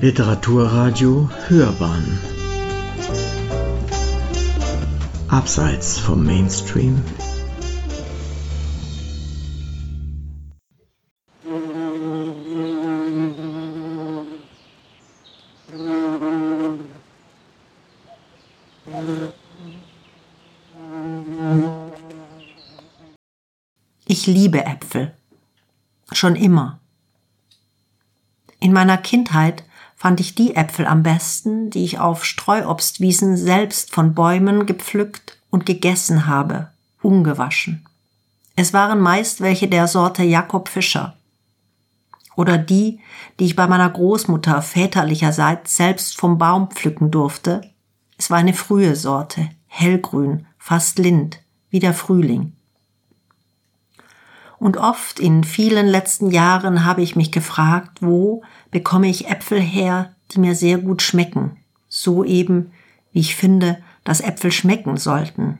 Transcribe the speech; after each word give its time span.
Literaturradio 0.00 1.28
Hörbahn 1.48 2.20
Abseits 5.26 5.98
vom 5.98 6.24
Mainstream 6.24 7.02
Ich 24.06 24.28
liebe 24.28 24.64
Äpfel. 24.64 25.12
Schon 26.12 26.36
immer. 26.36 26.78
In 28.60 28.72
meiner 28.72 28.96
Kindheit 28.96 29.64
fand 29.98 30.20
ich 30.20 30.36
die 30.36 30.54
Äpfel 30.54 30.86
am 30.86 31.02
besten, 31.02 31.70
die 31.70 31.84
ich 31.84 31.98
auf 31.98 32.24
Streuobstwiesen 32.24 33.36
selbst 33.36 33.92
von 33.92 34.14
Bäumen 34.14 34.64
gepflückt 34.64 35.38
und 35.50 35.66
gegessen 35.66 36.26
habe, 36.26 36.68
ungewaschen. 37.02 37.84
Es 38.54 38.72
waren 38.72 39.00
meist 39.00 39.40
welche 39.40 39.66
der 39.66 39.88
Sorte 39.88 40.22
Jakob 40.22 40.68
Fischer. 40.68 41.16
Oder 42.36 42.58
die, 42.58 43.00
die 43.40 43.46
ich 43.46 43.56
bei 43.56 43.66
meiner 43.66 43.90
Großmutter 43.90 44.62
väterlicherseits 44.62 45.76
selbst 45.76 46.16
vom 46.16 46.38
Baum 46.38 46.70
pflücken 46.70 47.10
durfte. 47.10 47.62
Es 48.16 48.30
war 48.30 48.38
eine 48.38 48.54
frühe 48.54 48.94
Sorte, 48.94 49.48
hellgrün, 49.66 50.46
fast 50.58 51.00
lind, 51.00 51.40
wie 51.70 51.80
der 51.80 51.94
Frühling. 51.94 52.52
Und 54.58 54.76
oft 54.76 55.20
in 55.20 55.44
vielen 55.44 55.86
letzten 55.86 56.30
Jahren 56.30 56.84
habe 56.84 57.02
ich 57.02 57.14
mich 57.14 57.30
gefragt, 57.30 57.98
wo 58.00 58.42
bekomme 58.70 59.08
ich 59.08 59.28
Äpfel 59.28 59.60
her, 59.60 60.14
die 60.32 60.40
mir 60.40 60.54
sehr 60.54 60.78
gut 60.78 61.02
schmecken. 61.02 61.58
So 61.88 62.24
eben, 62.24 62.72
wie 63.12 63.20
ich 63.20 63.36
finde, 63.36 63.78
dass 64.04 64.20
Äpfel 64.20 64.50
schmecken 64.50 64.96
sollten. 64.96 65.58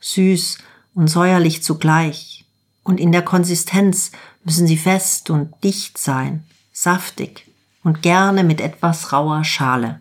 Süß 0.00 0.58
und 0.94 1.08
säuerlich 1.08 1.62
zugleich. 1.62 2.44
Und 2.82 2.98
in 2.98 3.12
der 3.12 3.22
Konsistenz 3.22 4.10
müssen 4.44 4.66
sie 4.66 4.78
fest 4.78 5.30
und 5.30 5.52
dicht 5.62 5.98
sein, 5.98 6.44
saftig 6.72 7.46
und 7.84 8.02
gerne 8.02 8.42
mit 8.42 8.60
etwas 8.60 9.12
rauer 9.12 9.44
Schale. 9.44 10.00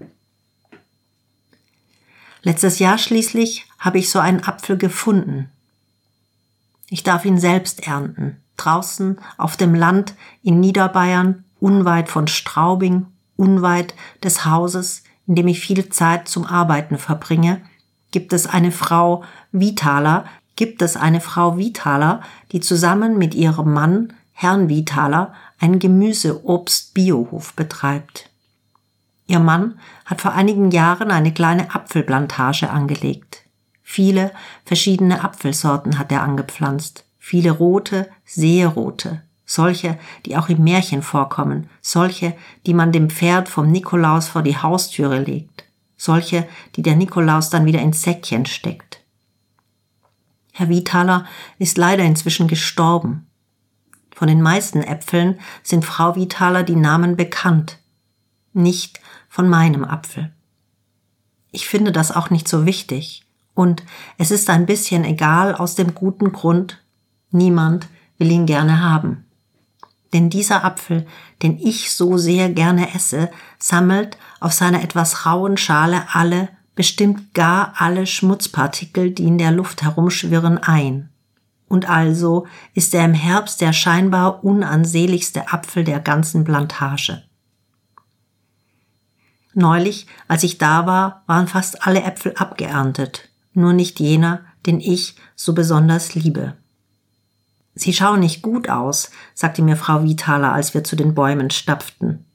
Letztes 2.41 2.79
Jahr 2.79 2.97
schließlich 2.97 3.65
habe 3.77 3.99
ich 3.99 4.09
so 4.09 4.19
einen 4.19 4.43
Apfel 4.43 4.77
gefunden, 4.77 5.49
ich 6.89 7.03
darf 7.03 7.25
ihn 7.25 7.39
selbst 7.39 7.87
ernten, 7.87 8.37
draußen 8.55 9.19
auf 9.37 9.57
dem 9.57 9.75
Land 9.75 10.15
in 10.43 10.59
Niederbayern, 10.59 11.43
unweit 11.59 12.09
von 12.09 12.27
Straubing, 12.27 13.07
unweit 13.35 13.93
des 14.23 14.45
Hauses, 14.45 15.03
in 15.27 15.35
dem 15.35 15.47
ich 15.47 15.59
viel 15.59 15.89
Zeit 15.89 16.27
zum 16.27 16.45
Arbeiten 16.45 16.97
verbringe, 16.97 17.61
gibt 18.11 18.33
es 18.33 18.47
eine 18.47 18.71
Frau 18.71 19.23
Vitaler, 19.51 20.25
gibt 20.55 20.81
es 20.81 20.95
eine 20.95 21.21
Frau 21.21 21.57
Vitaler, 21.57 22.21
die 22.51 22.61
zusammen 22.61 23.17
mit 23.17 23.35
ihrem 23.35 23.73
Mann, 23.73 24.13
Herrn 24.33 24.69
Vitaler, 24.69 25.33
einen 25.59 25.79
Gemüse-Obst-Biohof 25.79 27.53
betreibt. 27.53 28.29
Ihr 29.27 29.39
Mann 29.39 29.79
hat 30.05 30.21
vor 30.21 30.31
einigen 30.31 30.71
Jahren 30.71 31.11
eine 31.11 31.33
kleine 31.33 31.75
Apfelplantage 31.75 32.69
angelegt. 32.69 33.43
Viele 33.89 34.33
verschiedene 34.65 35.23
Apfelsorten 35.23 35.97
hat 35.97 36.11
er 36.11 36.21
angepflanzt. 36.21 37.05
Viele 37.17 37.51
rote, 37.51 38.09
sehr 38.25 38.67
rote. 38.67 39.21
Solche, 39.45 39.97
die 40.25 40.35
auch 40.35 40.49
im 40.49 40.61
Märchen 40.61 41.01
vorkommen. 41.01 41.69
Solche, 41.81 42.35
die 42.65 42.73
man 42.73 42.91
dem 42.91 43.09
Pferd 43.09 43.47
vom 43.47 43.71
Nikolaus 43.71 44.27
vor 44.27 44.43
die 44.43 44.57
Haustüre 44.57 45.19
legt. 45.19 45.63
Solche, 45.95 46.45
die 46.75 46.81
der 46.81 46.97
Nikolaus 46.97 47.49
dann 47.49 47.65
wieder 47.65 47.79
ins 47.79 48.01
Säckchen 48.01 48.45
steckt. 48.45 48.99
Herr 50.51 50.67
Withaler 50.67 51.25
ist 51.57 51.77
leider 51.77 52.03
inzwischen 52.03 52.49
gestorben. 52.49 53.25
Von 54.13 54.27
den 54.27 54.41
meisten 54.41 54.83
Äpfeln 54.83 55.39
sind 55.63 55.85
Frau 55.85 56.17
Withaler 56.17 56.63
die 56.63 56.75
Namen 56.75 57.15
bekannt. 57.15 57.79
Nicht 58.51 58.99
von 59.29 59.47
meinem 59.47 59.85
Apfel. 59.85 60.33
Ich 61.51 61.69
finde 61.69 61.93
das 61.93 62.11
auch 62.11 62.29
nicht 62.29 62.49
so 62.49 62.65
wichtig. 62.65 63.23
Und 63.57 63.81
es 64.19 64.29
ist 64.29 64.51
ein 64.51 64.67
bisschen 64.67 65.03
egal 65.03 65.55
aus 65.55 65.73
dem 65.73 65.95
guten 65.95 66.31
Grund, 66.31 66.79
niemand 67.31 67.87
will 68.19 68.29
ihn 68.29 68.45
gerne 68.45 68.83
haben. 68.83 69.25
Denn 70.13 70.29
dieser 70.29 70.63
Apfel, 70.63 71.07
den 71.41 71.57
ich 71.57 71.91
so 71.91 72.19
sehr 72.19 72.51
gerne 72.51 72.93
esse, 72.93 73.31
sammelt 73.57 74.19
auf 74.39 74.53
seiner 74.53 74.83
etwas 74.83 75.25
rauen 75.25 75.57
Schale 75.57 76.03
alle, 76.13 76.49
bestimmt 76.75 77.33
gar 77.33 77.73
alle 77.77 78.05
Schmutzpartikel, 78.05 79.09
die 79.09 79.25
in 79.25 79.39
der 79.39 79.49
Luft 79.49 79.81
herumschwirren, 79.81 80.59
ein. 80.59 81.09
Und 81.67 81.89
also 81.89 82.45
ist 82.75 82.93
er 82.93 83.05
im 83.05 83.15
Herbst 83.15 83.59
der 83.59 83.73
scheinbar 83.73 84.43
unansehnlichste 84.43 85.51
Apfel 85.51 85.83
der 85.83 85.99
ganzen 85.99 86.43
Plantage. 86.43 87.23
Neulich, 89.55 90.05
als 90.27 90.43
ich 90.43 90.59
da 90.59 90.85
war, 90.85 91.23
waren 91.25 91.47
fast 91.47 91.87
alle 91.87 92.03
Äpfel 92.03 92.35
abgeerntet 92.35 93.26
nur 93.57 93.73
nicht 93.73 93.99
jener, 93.99 94.45
den 94.65 94.79
ich 94.79 95.15
so 95.35 95.53
besonders 95.53 96.15
liebe. 96.15 96.53
Sie 97.75 97.93
schauen 97.93 98.21
nicht 98.21 98.41
gut 98.41 98.69
aus, 98.69 99.11
sagte 99.33 99.61
mir 99.61 99.77
Frau 99.77 100.03
Withaler, 100.03 100.53
als 100.53 100.73
wir 100.73 100.83
zu 100.83 100.95
den 100.95 101.13
Bäumen 101.13 101.49
stapften. 101.49 102.25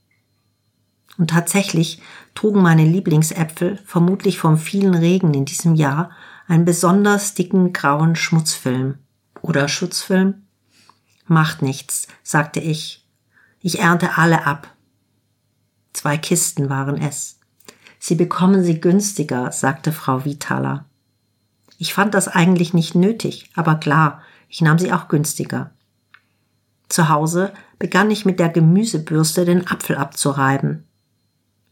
Und 1.19 1.31
tatsächlich 1.31 2.01
trugen 2.35 2.63
meine 2.63 2.85
Lieblingsäpfel, 2.85 3.79
vermutlich 3.85 4.39
vom 4.39 4.57
vielen 4.57 4.95
Regen 4.95 5.35
in 5.35 5.45
diesem 5.45 5.75
Jahr, 5.75 6.11
einen 6.47 6.65
besonders 6.65 7.35
dicken 7.35 7.73
grauen 7.73 8.17
Schmutzfilm. 8.17 8.99
Oder 9.41 9.69
Schutzfilm? 9.69 10.43
Macht 11.27 11.63
nichts, 11.63 12.09
sagte 12.23 12.61
ich. 12.61 13.07
Ich 13.61 13.81
ernte 13.81 14.17
alle 14.17 14.47
ab. 14.47 14.69
Zwei 15.93 16.17
Kisten 16.17 16.69
waren 16.69 17.01
es. 17.01 17.39
Sie 17.99 18.15
bekommen 18.15 18.65
sie 18.65 18.81
günstiger, 18.81 19.53
sagte 19.53 19.93
Frau 19.93 20.25
Withaler. 20.25 20.87
Ich 21.83 21.95
fand 21.95 22.15
das 22.15 22.29
eigentlich 22.29 22.75
nicht 22.75 22.95
nötig, 22.95 23.51
aber 23.57 23.75
klar, 23.75 24.23
ich 24.49 24.61
nahm 24.61 24.79
sie 24.79 24.93
auch 24.93 25.09
günstiger. 25.09 25.73
Zu 26.89 27.09
Hause 27.09 27.53
begann 27.81 28.09
ich 28.13 28.25
mit 28.25 28.39
der 28.39 28.51
Gemüsebürste 28.51 29.45
den 29.45 29.67
Apfel 29.67 29.97
abzureiben. 29.97 30.85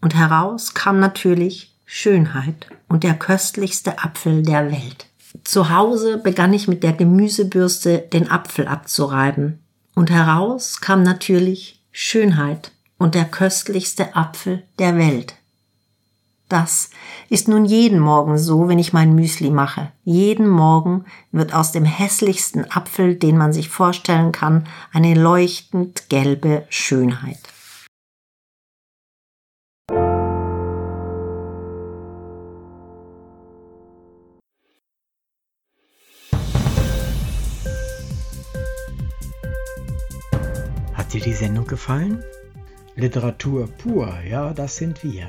Und 0.00 0.16
heraus 0.16 0.74
kam 0.74 0.98
natürlich 0.98 1.76
Schönheit 1.86 2.66
und 2.88 3.04
der 3.04 3.14
köstlichste 3.14 4.02
Apfel 4.02 4.42
der 4.42 4.72
Welt. 4.72 5.06
Zu 5.44 5.70
Hause 5.70 6.18
begann 6.18 6.52
ich 6.54 6.66
mit 6.66 6.82
der 6.82 6.94
Gemüsebürste 6.94 7.98
den 7.98 8.32
Apfel 8.32 8.66
abzureiben. 8.66 9.60
Und 9.94 10.10
heraus 10.10 10.80
kam 10.80 11.04
natürlich 11.04 11.84
Schönheit 11.92 12.72
und 12.98 13.14
der 13.14 13.26
köstlichste 13.26 14.16
Apfel 14.16 14.64
der 14.80 14.98
Welt. 14.98 15.36
Das 16.50 16.90
ist 17.28 17.46
nun 17.46 17.64
jeden 17.64 18.00
Morgen 18.00 18.36
so, 18.36 18.66
wenn 18.66 18.80
ich 18.80 18.92
mein 18.92 19.14
Müsli 19.14 19.50
mache. 19.50 19.92
Jeden 20.02 20.48
Morgen 20.48 21.04
wird 21.30 21.54
aus 21.54 21.70
dem 21.70 21.84
hässlichsten 21.84 22.68
Apfel, 22.68 23.14
den 23.14 23.38
man 23.38 23.52
sich 23.52 23.68
vorstellen 23.68 24.32
kann, 24.32 24.66
eine 24.92 25.14
leuchtend 25.14 26.08
gelbe 26.08 26.66
Schönheit. 26.68 27.38
Hat 40.94 41.12
dir 41.12 41.20
die 41.20 41.32
Sendung 41.32 41.68
gefallen? 41.68 42.24
Literatur 42.96 43.68
pur, 43.68 44.12
ja, 44.28 44.52
das 44.52 44.74
sind 44.74 45.04
wir 45.04 45.28